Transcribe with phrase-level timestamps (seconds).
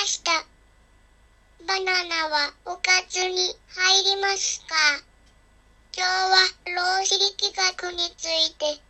[0.00, 0.32] ました。
[1.68, 2.80] バナナはおか
[3.10, 4.74] ずに入りますか？
[5.94, 8.80] 今日は量子力学について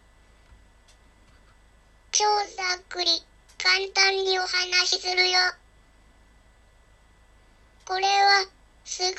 [2.12, 2.22] 超
[2.54, 3.10] ざっくり
[3.58, 5.38] 簡単にお話しするよ。
[7.86, 8.46] これは
[8.84, 9.18] すごく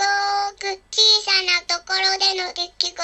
[0.92, 2.96] 小さなところでの出来事。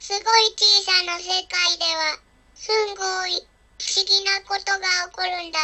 [0.00, 0.24] すごい
[0.56, 2.18] 小さな世界では
[2.54, 3.46] すんごい
[3.78, 5.58] 不思議なことが起こるんだ。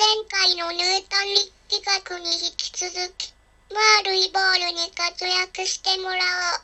[0.00, 1.28] 前回のニュートン
[1.68, 3.34] 力学に引き続き、
[3.68, 6.62] 丸いボールに活躍してもらおう。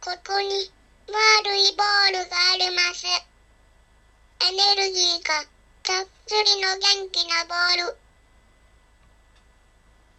[0.00, 0.70] ここに
[1.10, 3.04] 丸いボールがあります。
[4.46, 5.42] エネルギーが
[5.82, 7.96] たっぷりの元気なボール。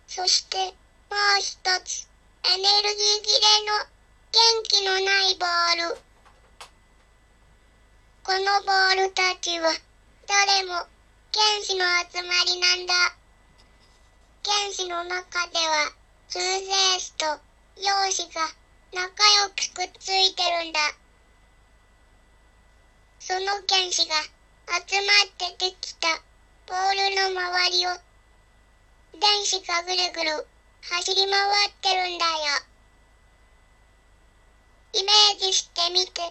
[0.06, 2.10] そしてもう一つ、
[2.44, 3.88] エネルギー切れの
[4.34, 5.98] 元気のないボール。
[8.22, 9.72] このボールたちは
[10.30, 10.86] 誰も原
[11.64, 12.94] 子の集まりなんだ。
[14.46, 15.92] 原子の中では
[16.28, 17.26] 数精子と
[17.78, 18.42] 陽子が
[18.94, 20.80] 仲良くくっついてるんだ。
[23.20, 24.16] その原子が
[24.88, 26.08] 集まってできた
[26.68, 27.90] ボールの周りを
[29.20, 30.48] 電子がぐるぐる
[30.92, 32.34] 走り回ってるんだよ。
[34.94, 36.22] イメージしてみて、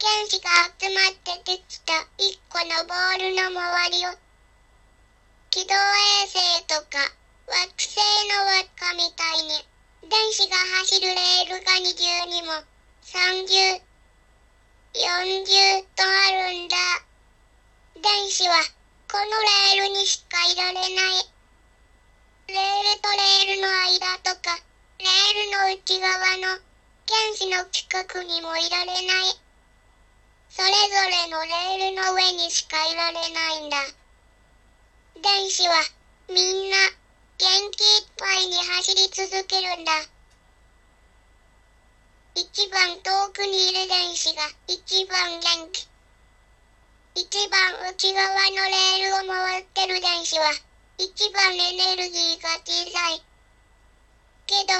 [0.00, 0.48] 原子が
[0.80, 4.16] 集まってできた一個のボールの周りを
[5.50, 7.04] 軌道衛星とか
[7.46, 8.00] 惑星
[8.32, 9.60] の輪っかみたいに
[10.08, 12.64] 電子が走るレールが二重にも
[13.02, 13.82] 三重、
[14.94, 16.76] 四重とあるんだ。
[17.96, 18.54] 電子は
[19.10, 19.24] この
[19.76, 20.86] レールにしかいられない。
[22.48, 24.56] レールとレールの間とか、
[24.98, 26.62] レールの内側の
[27.08, 29.39] 原子の近くにもいられない。
[30.50, 30.76] それぞ
[31.08, 33.76] れのレールの上にしかいられないんだ。
[35.22, 35.74] 電子は
[36.28, 36.76] みんな
[37.38, 39.92] 元気いっぱいに走り続けるんだ。
[42.34, 45.88] 一番遠くにいる電子が一番元気。
[47.14, 50.50] 一番内側のレールを回ってる電子は
[50.98, 53.22] 一番エネルギーが小さい。
[54.46, 54.74] けど、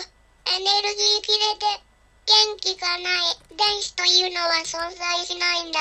[0.52, 1.89] エネルギー切れて
[2.30, 5.80] 元気がない電子というのは存在しないんだ。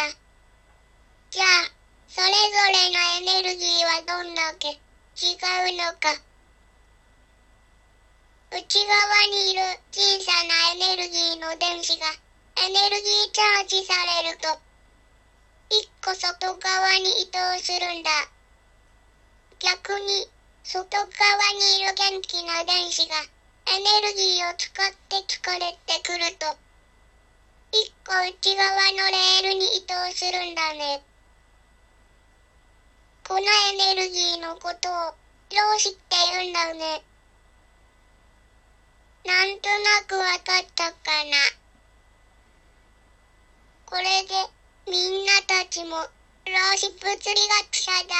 [1.29, 1.45] じゃあ、
[2.07, 2.33] それぞ
[2.73, 6.09] れのエネルギーはどんだけ違うのか。
[8.49, 8.97] 内側
[9.29, 9.61] にいる
[9.91, 12.07] 小さなエネルギーの電子が
[12.65, 13.93] エネルギーチャージさ
[14.23, 14.59] れると、
[15.69, 18.09] 一個外側に移動するんだ。
[19.59, 20.27] 逆に、
[20.63, 23.38] 外側にいる元気な電子が
[23.71, 26.57] エネルギーを使って疲れてくると、
[27.71, 31.03] 一個内側のレールに移動するんだね。
[33.27, 35.13] このエネルギーのことを
[35.51, 35.99] 量子って
[36.31, 37.03] 言うんだね。
[39.23, 41.37] なんとなくわかったかな。
[43.85, 44.33] これで
[44.87, 46.07] みんなたちも
[46.45, 47.19] 量子物理
[47.69, 48.15] 学者だ。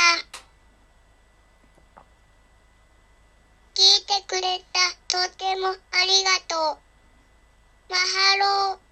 [3.74, 5.72] 聞いてくれたとてもあ
[6.06, 6.78] りがとう。
[7.90, 8.89] マハロー。